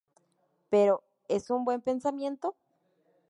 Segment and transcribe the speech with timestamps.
[0.71, 2.55] Pero, es un buen pensamiento"".